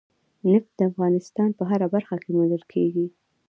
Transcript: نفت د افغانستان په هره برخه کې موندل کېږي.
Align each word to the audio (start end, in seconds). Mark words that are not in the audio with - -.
نفت 0.51 0.69
د 0.77 0.81
افغانستان 0.91 1.49
په 1.57 1.63
هره 1.69 1.87
برخه 1.95 2.15
کې 2.23 2.29
موندل 2.35 2.63
کېږي. 2.73 3.07